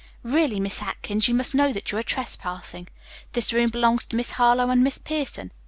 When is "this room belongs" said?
3.33-4.07